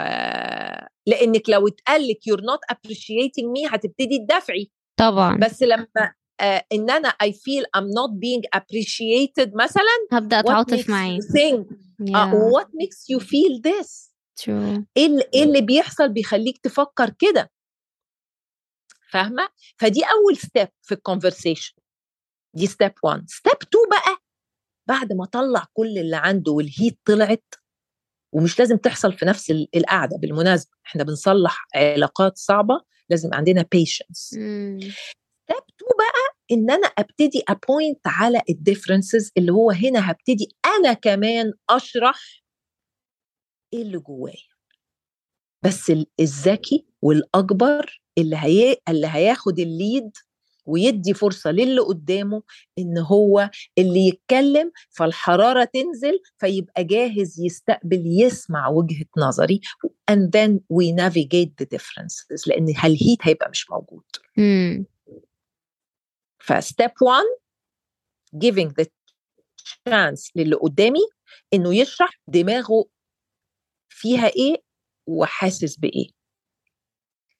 لأنك 1.08 1.50
لو 1.50 1.68
اتقال 1.68 2.08
لك 2.08 2.20
you're 2.30 2.44
not 2.44 2.76
appreciating 2.76 3.46
me 3.58 3.74
هتبتدي 3.74 4.18
تدافعي. 4.18 4.72
طبعا. 5.00 5.38
بس 5.38 5.64
لما 5.64 6.14
إن 6.42 6.90
أنا 6.90 7.10
I 7.10 7.28
feel 7.32 7.64
I'm 7.78 7.88
not 7.88 8.12
being 8.20 8.60
appreciated 8.60 9.52
مثلا؟ 9.56 10.08
هبدأ 10.12 10.40
أتعاطف 10.40 10.90
معاه 10.90 11.20
think 11.20 11.66
yeah. 12.10 12.34
uh, 12.34 12.54
what 12.56 12.68
makes 12.68 13.08
you 13.14 13.20
feel 13.20 13.62
this 13.62 14.12
true. 14.44 14.84
إيه 14.98 15.06
اللي, 15.06 15.24
إيه 15.34 15.44
اللي 15.44 15.62
بيحصل 15.62 16.10
بيخليك 16.10 16.58
تفكر 16.58 17.10
كده؟ 17.10 17.52
فاهمة؟ 19.12 19.50
فدي 19.78 20.02
أول 20.04 20.38
step 20.38 20.68
في 20.82 20.94
ال 20.94 21.00
conversation 21.00 21.74
دي 22.56 22.68
step 22.68 22.92
1 23.04 23.30
step 23.30 23.54
2 23.54 23.84
بقى 23.92 24.18
بعد 24.88 25.14
ما 25.14 25.26
طلع 25.26 25.68
كل 25.74 25.98
اللي 25.98 26.16
عنده 26.16 26.52
وال 26.52 26.68
heat 26.68 27.00
طلعت 27.06 27.54
ومش 28.34 28.60
لازم 28.60 28.78
تحصل 28.78 29.14
في 29.14 29.26
نفس 29.26 29.52
ال- 29.52 29.68
القعدة 29.76 30.18
بالمناسبة. 30.18 30.72
إحنا 30.86 31.04
بنصلح 31.04 31.68
علاقات 31.76 32.38
صعبة 32.38 32.82
لازم 33.10 33.34
عندنا 33.34 33.62
patience. 33.76 34.38
مم. 34.38 34.80
step 35.54 35.76
2 35.76 35.92
بقى 35.98 36.38
إن 36.52 36.72
أنا 36.72 36.88
أبتدي 36.88 37.44
أ 37.50 37.58
point 37.58 38.00
على 38.06 38.42
ال 38.50 38.57
differences 38.57 39.32
اللي 39.38 39.52
هو 39.52 39.72
هنا 39.72 40.12
هبتدي 40.12 40.48
أنا 40.80 40.94
كمان 40.94 41.54
أشرح 41.70 42.20
إيه 43.74 43.82
اللي 43.82 43.98
جوايا 43.98 44.54
بس 45.66 45.90
ال- 45.90 46.08
الذكي 46.20 46.86
والأكبر 47.02 48.02
اللي 48.18 48.36
هي 48.40 48.78
اللي 48.90 49.08
هياخد 49.08 49.60
الليد 49.60 50.12
ويدي 50.66 51.14
فرصة 51.14 51.52
للي 51.52 51.82
قدامه 51.82 52.44
إن 52.80 52.98
هو 52.98 53.50
اللي 53.78 54.08
يتكلم 54.08 54.72
فالحرارة 54.90 55.64
تنزل 55.64 56.20
فيبقى 56.38 56.84
جاهز 56.84 57.40
يستقبل 57.42 58.04
يسمع 58.22 58.68
وجهة 58.68 59.06
نظري 59.18 59.62
and 60.12 60.16
then 60.36 60.52
we 60.74 60.92
navigate 60.92 61.52
the 61.64 61.68
differences 61.78 62.48
لأن 62.48 62.70
الهيت 62.70 63.20
هيبقى 63.22 63.50
مش 63.50 63.72
موجود. 63.72 64.04
ف 66.44 66.53
step 66.53 66.92
1 67.02 67.24
giving 68.36 68.70
the 68.82 68.86
chance 69.90 70.32
للي 70.36 70.56
قدامي 70.56 71.00
إنه 71.54 71.76
يشرح 71.76 72.20
دماغه 72.28 72.86
فيها 73.90 74.28
إيه 74.28 74.64
وحاسس 75.08 75.78
بإيه. 75.78 76.08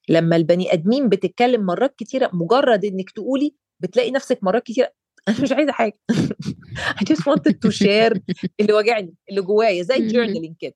لما 0.08 0.36
البني 0.36 0.72
أدمين 0.72 1.08
بتتكلم 1.08 1.66
مرات 1.66 1.94
كتيرة 1.96 2.30
مجرد 2.32 2.84
إنك 2.84 3.10
تقولي 3.10 3.54
بتلاقي 3.80 4.10
نفسك 4.10 4.38
مرات 4.42 4.62
كتيرة 4.62 4.92
أنا 5.28 5.40
مش 5.42 5.52
عايزة 5.52 5.72
حاجة. 5.72 5.98
I 7.00 7.04
just 7.04 7.22
wanted 7.26 7.54
to 7.66 7.70
share 7.70 8.20
اللي 8.60 8.72
واجعني 8.72 9.14
اللي 9.30 9.40
جوايا 9.42 9.82
زي. 9.82 9.96
ال 9.96 10.01
journaling 10.01 10.56
كده. 10.60 10.74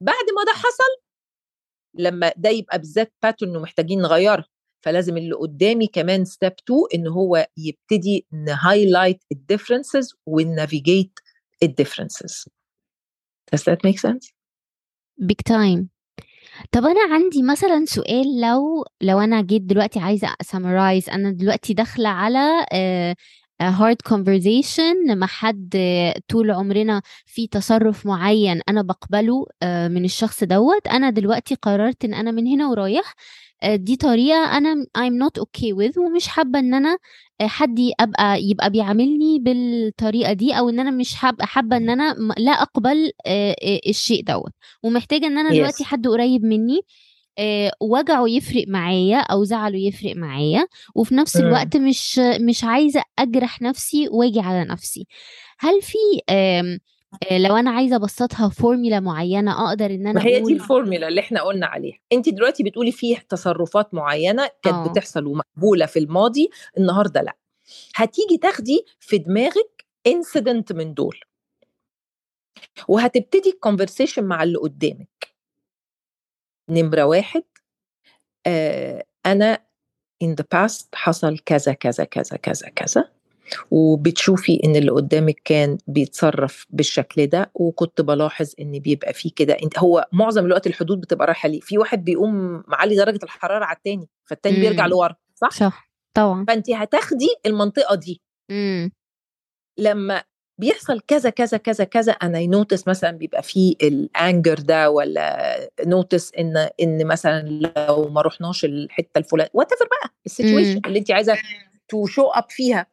بعد 0.00 0.24
ما 0.36 0.44
ده 0.44 0.52
حصل 0.52 1.02
لما 1.94 2.32
ده 2.36 2.50
يبقى 2.50 2.78
بالذات 2.78 3.12
pattern 3.22 3.48
انه 3.48 3.60
محتاجين 3.60 4.00
نغيرها 4.02 4.46
فلازم 4.84 5.16
اللي 5.16 5.34
قدامي 5.34 5.86
كمان 5.86 6.24
step 6.24 6.52
2 6.64 6.80
إن 6.94 7.06
هو 7.06 7.46
يبتدي 7.56 8.26
نهايلايت 8.32 9.24
الديفرنسز 9.32 10.14
ونافيجيت 10.26 11.20
الديفرنسز 11.62 12.44
Does 13.54 13.60
that 13.60 13.78
make 13.86 13.98
sense؟ 13.98 14.32
big 15.22 15.52
time. 15.52 15.86
طب 16.72 16.84
أنا 16.84 17.14
عندي 17.14 17.42
مثلا 17.42 17.84
سؤال 17.84 18.40
لو 18.40 18.84
لو 19.00 19.20
أنا 19.20 19.42
جيت 19.42 19.62
دلوقتي 19.62 19.98
عايزة 19.98 20.28
summarize 20.28 21.12
أنا 21.12 21.30
دلوقتي 21.30 21.74
داخلة 21.74 22.08
على 22.08 22.66
آه، 22.72 23.16
آه، 23.60 23.96
conversation 24.08 25.14
مع 25.16 25.26
حد 25.26 25.76
طول 26.28 26.50
عمرنا 26.50 27.02
في 27.26 27.46
تصرف 27.46 28.06
معين 28.06 28.60
أنا 28.68 28.82
بقبله 28.82 29.46
آه، 29.62 29.88
من 29.88 30.04
الشخص 30.04 30.44
دوت. 30.44 30.86
أنا 30.88 31.10
دلوقتي 31.10 31.54
قررت 31.54 32.04
إن 32.04 32.14
أنا 32.14 32.30
من 32.30 32.46
هنا 32.46 32.68
ورايح 32.68 33.14
دي 33.74 33.96
طريقة 33.96 34.56
أنا 34.58 34.86
I'm 34.98 35.12
not 35.26 35.42
okay 35.42 35.72
with 35.76 35.98
ومش 35.98 36.28
حابة 36.28 36.58
إن 36.58 36.74
أنا 36.74 36.98
آه، 37.40 37.46
حد 37.46 37.80
أبقى 38.00 38.42
يبقى 38.42 38.70
بيعاملني 38.70 39.38
بالطريقة 39.38 40.32
دي 40.32 40.52
أو 40.58 40.68
إن 40.68 40.80
أنا 40.80 40.90
مش 40.90 41.14
حابه 41.14 41.44
حابة 41.44 41.76
إن 41.76 41.90
أنا 41.90 42.16
لا 42.38 42.52
أقبل 42.52 43.12
آه، 43.26 43.56
آه، 43.64 43.80
الشيء 43.88 44.22
دوت 44.24 44.52
ومحتاجة 44.82 45.26
إن 45.26 45.38
أنا 45.38 45.50
Yes. 45.50 45.54
دلوقتي 45.54 45.84
حد 45.84 46.06
قريب 46.08 46.44
مني 46.44 46.80
آه، 47.38 47.72
وجعه 47.80 48.28
يفرق 48.28 48.64
معايا 48.68 49.18
أو 49.18 49.44
زعله 49.44 49.78
يفرق 49.78 50.16
معايا 50.16 50.66
وفي 50.94 51.14
نفس. 51.14 51.36
الوقت 51.36 51.76
مش 51.76 52.18
مش 52.40 52.64
عايزة 52.64 53.02
أجرح 53.18 53.62
نفسي 53.62 54.08
وأجي 54.08 54.40
على 54.40 54.64
نفسي 54.64 55.06
هل 55.58 55.82
في 55.82 55.98
آه، 56.28 56.78
لو 57.32 57.56
أنا 57.56 57.70
عايزة 57.70 57.96
أبسطها 57.96 58.48
فورميلا 58.48 59.00
معينة 59.00 59.68
أقدر 59.68 59.86
إن 59.86 60.06
أنا 60.06 60.12
ما 60.20 60.26
هي 60.26 60.40
دي 60.40 60.52
الفورميلا 60.52 61.08
اللي 61.08 61.20
إحنا 61.20 61.42
قلنا 61.42 61.66
عليها. 61.66 61.98
انت 62.12 62.28
دلوقتي 62.28 62.62
بتقولي 62.62 62.92
فيه 62.92 63.16
تصرفات 63.28 63.94
معينة 63.94 64.50
كانت 64.62 64.76
آه. 64.76 64.88
بتحصل 64.92 65.26
ومقبولة 65.26 65.86
في 65.86 65.98
الماضي 65.98 66.50
النهارده 66.78 67.22
لأ. 67.22 67.36
هتيجي 67.94 68.38
تاخدي 68.38 68.84
في 69.00 69.18
دماغك 69.18 69.86
incident 70.06 70.72
من 70.72 70.94
دول. 70.94 71.20
وهتبتدي 72.88 73.50
ال 73.50 73.56
conversation 73.56 74.24
مع 74.24 74.42
اللي 74.42 74.58
قدامك. 74.58 75.34
نمرة 76.70 77.02
واحد 77.02 77.44
آه 78.46 79.04
أنا 79.26 79.66
in 80.24 80.28
the 80.28 80.44
past 80.54 80.86
حصل 80.94 81.38
كذا 81.38 81.72
كذا 81.72 82.04
كذا 82.04 82.36
كذا 82.36 82.68
كذا. 82.68 83.13
وبتشوفي 83.70 84.60
إن 84.64 84.76
اللي 84.76 84.90
قدامك 84.90 85.40
كان 85.44 85.78
بيتصرف 85.86 86.66
بالشكل 86.70 87.26
ده 87.26 87.50
وكنت 87.54 88.00
بلاحظ 88.00 88.52
إن 88.60 88.78
بيبقى 88.78 89.12
فيه 89.12 89.30
كده. 89.36 89.54
انت 89.62 89.78
هو 89.78 90.08
معظم 90.12 90.46
الوقت 90.46 90.66
الحدود 90.66 91.00
بتبقى 91.00 91.26
رايحة 91.26 91.48
ليه؟ 91.48 91.60
في 91.60 91.78
واحد 91.78 92.04
بيقوم 92.04 92.62
معلي 92.68 92.96
درجة 92.96 93.20
الحرارة 93.22 93.64
على 93.64 93.76
التاني 93.76 94.08
فالتاني 94.24 94.60
بيرجع 94.60 94.84
مم. 94.84 94.90
لورا 94.90 95.16
صح؟ 95.34 95.50
صح 95.50 95.90
طبعا. 96.14 96.44
فانت 96.48 96.70
هتاخدي 96.70 97.28
المنطقة 97.46 97.94
دي. 97.94 98.20
امم. 98.50 98.92
لما 99.78 100.22
بيحصل 100.60 101.00
كذا 101.00 101.30
كذا 101.30 101.58
كذا 101.58 101.84
كذا 101.84 102.12
أنا 102.12 102.38
ب 102.38 102.45
notice 102.45 102.88
مثلا 102.88 103.10
بيبقى 103.10 103.42
فيه 103.42 103.74
ال 103.82 103.95
anger 103.95 104.58
ده 104.58 104.90
ولا 104.90 105.56
notice 105.86 106.32
إن 106.38 106.68
إن 106.82 107.06
مثلا 107.06 107.42
لو 107.88 108.08
ما 108.08 108.20
رحناش 108.22 108.64
الحتة 108.64 109.18
الفلانية 109.18 109.50
what 109.54 109.68
بقى 109.68 110.10
ال 110.26 110.31
situation 110.31 110.80
اللي 110.86 110.98
انت 110.98 111.10
عايزة 111.10 111.36
to 111.88 112.06
show 112.06 112.22
up 112.26 112.44
فيها. 112.50 112.86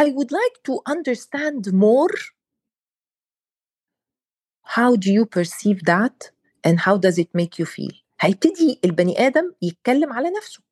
I 0.00 0.06
would 0.16 0.32
like 0.32 0.56
to 0.68 0.80
understand 0.94 1.72
more 1.72 2.14
how 4.76 4.96
do 4.96 5.12
you 5.12 5.24
perceive 5.26 5.84
that 5.84 6.30
and 6.64 6.80
how 6.86 6.96
does 6.96 7.18
it 7.18 7.30
make 7.34 7.58
you 7.58 7.66
feel? 7.66 7.94
هيبتدي 8.20 8.80
البني 8.84 9.26
آدم 9.26 9.52
يتكلم 9.62 10.12
على 10.12 10.30
نفسه. 10.30 10.62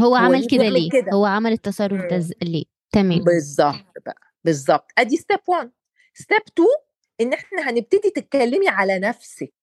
هو 0.00 0.06
هو 0.06 0.14
عمل 0.14 0.46
كده 0.46 0.68
ليه؟ 0.68 0.90
كده؟ 0.90 1.12
هو 1.12 1.24
عمل 1.24 1.52
التصرف 1.52 2.10
ده 2.10 2.28
ليه؟ 2.42 2.64
تمام. 2.92 3.24
بالظبط 3.24 3.84
بقى 4.06 4.20
بالظبط. 4.44 4.86
أدي 4.98 5.16
step 5.16 5.40
1 5.48 5.70
step 6.14 6.42
2 6.58 6.68
إن 7.20 7.32
إحنا 7.32 7.70
هنبتدي 7.70 8.10
تتكلمي 8.10 8.68
على 8.68 8.98
نفسك. 8.98 9.54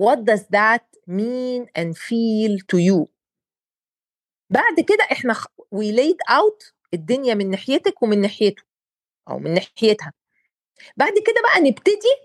What 0.00 0.18
does 0.18 0.40
that 0.40 0.84
mean 1.08 1.66
and 1.78 1.96
feel 1.96 2.58
to 2.72 2.78
you? 2.78 3.06
بعد 4.50 4.80
كده 4.80 5.04
إحنا 5.12 5.34
we 5.74 5.92
laid 5.92 6.18
out 6.30 6.72
الدنيا 6.94 7.34
من 7.34 7.50
ناحيتك 7.50 8.02
ومن 8.02 8.20
ناحيته 8.20 8.62
أو 9.30 9.38
من 9.38 9.54
ناحيتها. 9.54 10.12
بعد 10.96 11.12
كده 11.12 11.42
بقى 11.42 11.60
نبتدي 11.70 12.16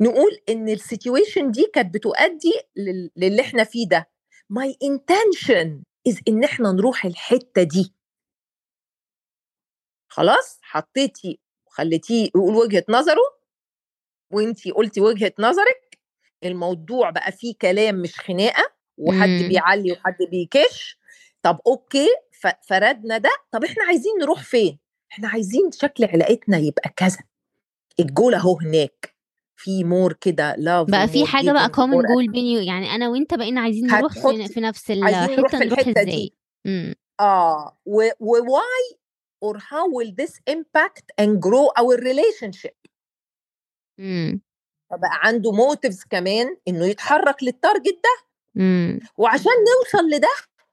نقول 0.00 0.40
إن 0.48 0.68
ال 0.68 0.76
situation 0.76 1.50
دي 1.50 1.70
كانت 1.74 1.94
بتؤدي 1.94 2.52
لل- 2.76 3.10
للي 3.16 3.42
إحنا 3.42 3.64
فيه 3.64 3.88
ده. 3.88 4.10
My 4.52 4.70
intention 4.84 5.82
is 6.08 6.20
إن 6.28 6.44
إحنا 6.44 6.72
نروح 6.72 7.04
الحتة 7.04 7.62
دي. 7.62 7.92
خلاص؟ 10.08 10.58
حطيتي 10.62 11.38
وخليتيه 11.66 12.24
يقول 12.34 12.54
وجهة 12.54 12.84
نظره 12.88 13.36
وإنتي 14.32 14.70
قلتي 14.70 15.00
وجهة 15.00 15.32
نظرك. 15.38 15.98
الموضوع 16.44 17.10
بقى 17.10 17.32
فيه 17.32 17.54
كلام 17.60 17.94
مش 18.02 18.20
خناقة 18.20 18.72
وحد 18.98 19.28
مم. 19.28 19.48
بيعلي 19.48 19.92
وحد 19.92 20.16
بيكش. 20.30 20.98
طب 21.42 21.58
أوكي 21.66 22.08
فردنا 22.68 23.18
ده 23.18 23.30
طب 23.52 23.64
إحنا 23.64 23.84
عايزين 23.84 24.12
نروح 24.20 24.42
فين؟ 24.42 24.78
إحنا 25.12 25.28
عايزين 25.28 25.70
شكل 25.72 26.04
علاقتنا 26.04 26.58
يبقى 26.58 26.90
كذا. 26.96 27.18
الجول 28.00 28.34
أهو 28.34 28.58
هناك. 28.58 29.16
في 29.58 29.84
more 29.84 30.12
كده 30.12 30.54
love 30.56 30.90
بقى 30.90 31.08
في 31.08 31.26
حاجة 31.26 31.52
بقى 31.52 31.68
common 31.68 32.02
goal 32.02 32.28
بيني 32.32 32.66
يعني 32.66 32.94
أنا 32.94 33.08
وأنت 33.08 33.34
بقينا 33.34 33.60
عايزين 33.60 33.86
نروح 33.86 34.12
في, 34.48 34.60
نفس 34.60 34.90
نروح 34.90 35.08
الحته 35.08 35.58
في 35.58 35.64
نروح 35.64 35.78
الحتة 35.78 36.02
إزاي. 36.02 36.32
امم. 36.66 36.94
آه. 37.20 37.78
و 37.86 38.08
و 38.20 38.36
why 38.36 38.96
or 39.44 39.58
how 39.58 39.86
will 39.96 40.10
this 40.24 40.32
impact 40.50 41.04
and 41.20 41.40
grow 41.40 41.82
our 41.82 41.96
relationship? 42.00 42.76
امم. 43.98 44.40
فبقى 44.90 45.10
عنده 45.22 45.52
motives 45.52 46.04
كمان 46.10 46.56
إنه 46.68 46.86
يتحرك 46.86 47.42
لل 47.42 47.56
target 47.56 47.98
ده. 48.04 48.26
امم. 48.56 49.00
وعشان 49.16 49.52
نوصل 49.76 50.08
لده 50.10 50.28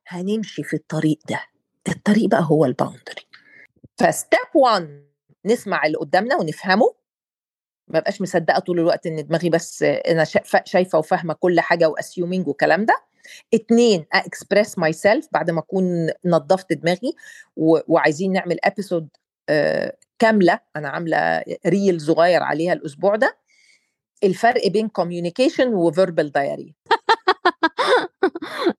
هنمشي 0.08 0.64
في 0.64 0.74
الطريق 0.76 1.20
ده. 1.30 1.42
الطريق 1.88 2.30
بقى 2.30 2.46
هو 2.52 2.66
ال 2.66 2.72
boundary. 2.72 3.28
ف 3.98 4.06
step 4.06 4.40
1 4.56 5.04
نسمع 5.46 5.86
اللي 5.86 5.98
قدامنا 5.98 6.36
ونفهمه. 6.36 6.96
ما 7.88 8.00
بقاش 8.00 8.22
مصدقة 8.22 8.60
طول 8.60 8.80
الوقت 8.80 9.06
إن 9.08 9.28
دماغي 9.28 9.50
بس 9.50 9.84
أنا 9.84 10.24
شا- 10.24 10.64
شايفة 10.66 11.00
وفاهمة 11.00 11.34
كل 11.34 11.60
حاجة 11.60 11.90
و 11.90 11.96
assuming 11.96 12.48
والكلام 12.48 12.86
ده. 12.86 12.94
اتنين 13.54 14.06
express 14.14 14.80
myself 14.80 15.28
بعد 15.32 15.52
ما 15.52 15.60
أكون 15.60 16.10
نظفت 16.26 16.74
دماغي. 16.74 17.14
وعايزين 17.58 18.32
نعمل 18.32 18.58
episode 18.64 19.08
آه 19.50 19.98
كاملة 20.20 20.60
أنا 20.76 20.90
عاملة 20.90 21.44
reel 21.66 22.02
صغير 22.02 22.44
عليها 22.44 22.74
الأسبوع 22.74 23.16
ده. 23.16 23.38
الفرق 24.24 24.68
بين 24.68 24.88
communication 24.88 25.74
و 25.74 25.82
verbal 25.82 26.32
diarrhea 26.32 26.76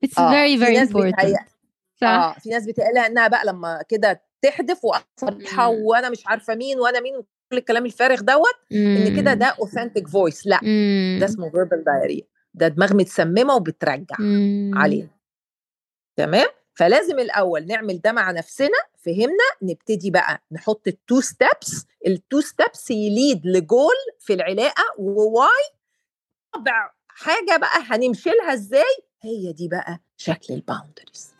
it's 0.06 0.18
آه، 0.18 0.30
very 0.32 0.59
very 0.61 0.88
important. 0.88 1.53
صح 2.00 2.07
آه 2.09 2.35
في 2.38 2.48
ناس 2.50 2.66
بتقلها 2.66 3.07
إنها 3.07 3.28
بقى 3.28 3.46
لما 3.46 3.83
كده 3.88 4.22
تحدف 4.42 4.80
وصريحه 4.85 5.72
مم. 5.72 5.78
وأنا 5.85 6.11
مش 6.11 6.26
عارفة 6.26 6.54
مين 6.54 6.80
وأنا 6.80 7.00
مين 7.00 7.22
كل 7.50 7.57
الكلام 7.59 7.87
الفارغ 7.87 8.20
دوت 8.20 8.54
إن 8.72 9.16
كده 9.16 9.33
مم. 9.33 9.38
ده 9.38 9.46
authentic 9.46 10.09
voice 10.09 10.46
لأ 10.46 10.61
مم. 10.62 11.18
ده 11.20 11.26
اسمه 11.26 11.50
verbal 11.50 11.85
diarrhea 11.85 12.26
ده 12.54 12.68
دماغ 12.68 12.94
متسممة 12.96 13.54
وبترجع. 13.57 14.16
علينا 14.74 15.09
تمام 16.16 16.46
فلازم 16.74 17.18
الأول 17.18 17.66
نعمل 17.66 18.00
ده 18.00 18.12
مع 18.12 18.30
نفسنا 18.30 18.78
فهمنا 19.04 19.44
نبتدي 19.62 20.11
بقى 20.11 20.42
نحط 20.52 20.88
التو 20.88 21.20
ستيبس 21.20 21.87
التو 22.07 22.40
ستيبس 22.40 22.90
يليد 22.90 23.46
لجول 23.46 23.94
في 24.20 24.33
العلاقة 24.35 24.83
و 24.98 25.11
why 25.11 25.48
رابع 26.57 26.90
حاجة 27.09 27.57
بقى 27.57 27.78
هنمشي 27.83 28.30
لها 28.30 28.54
إزاي 28.54 28.96
هي 29.22 29.52
دي 29.52 29.68
بقى 29.68 29.98
شكل 30.16 30.54
الباوندريز 30.54 31.34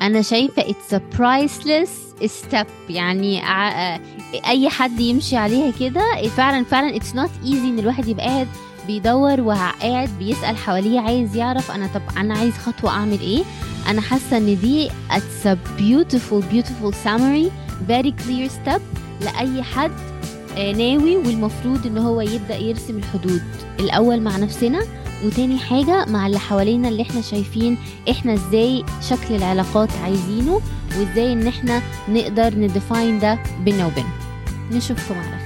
أنا 0.00 0.22
شايفة 0.22 0.62
it's 0.62 0.94
a 0.94 1.00
priceless 1.18 1.90
step. 2.26 2.66
يعني 2.90 3.40
ع- 3.40 4.00
أي 4.48 4.68
حد 4.68 5.00
يمشي 5.00 5.36
عليها 5.36 5.70
كده 5.80 6.02
فعلا 6.36 6.64
فعلا 6.64 6.98
it's 6.98 7.12
not 7.14 7.46
easy 7.46 7.64
إن 7.64 7.78
الواحد 7.78 8.08
يبقى 8.08 8.26
قاعد 8.26 8.48
بيدور 8.86 9.40
وقاعد 9.40 10.08
بيسأل 10.18 10.56
حواليه 10.56 11.00
عايز 11.00 11.36
يعرف 11.36 11.70
أنا 11.70 11.86
طب 11.94 12.02
أنا 12.16 12.34
عايز 12.38 12.54
خطوة 12.54 12.90
أعمل 12.90 13.20
إيه؟ 13.20 13.42
أنا 13.88 14.00
حاسة 14.00 14.36
إن 14.36 14.58
دي 14.60 14.88
it's 14.88 15.46
a 15.46 15.56
beautiful 15.78 16.42
beautiful 16.52 16.92
summary 17.06 17.50
very 17.90 18.12
clear 18.24 18.48
step 18.50 18.80
لأي 19.20 19.62
حد 19.62 19.92
آه، 20.56 20.72
ناوي 20.72 21.16
والمفروض 21.16 21.86
إن 21.86 21.98
هو 21.98 22.20
يبدأ 22.20 22.56
يرسم 22.56 22.96
الحدود. 22.96 23.42
الأول 23.80 24.20
مع 24.20 24.36
نفسنا 24.36 24.80
وتاني 25.24 25.58
حاجة 25.58 26.04
مع 26.08 26.26
اللي 26.26 26.38
حوالينا 26.38 26.88
اللي 26.88 27.02
إحنا 27.02 27.20
شايفين 27.20 27.76
إحنا 28.10 28.34
إزاي 28.34 28.84
شكل 29.10 29.34
العلاقات 29.34 29.88
عايزينه 30.04 30.60
وازاي 30.98 31.32
ان 31.32 31.46
إحنا 31.46 31.82
نقدر 32.08 32.54
نديفاين 32.58 33.18
ده 33.18 33.38
بينا 33.64 33.86
وبينهم. 33.86 34.10
نشوفكم 34.72 35.14
على 35.14 35.37